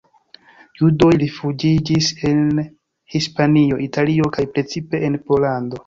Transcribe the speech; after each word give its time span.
Judoj 0.81 1.09
rifuĝiĝis 1.23 2.09
en 2.31 2.43
Hispanio, 3.17 3.81
Italio 3.89 4.35
kaj 4.39 4.51
precipe 4.57 5.07
en 5.11 5.25
Pollando. 5.31 5.77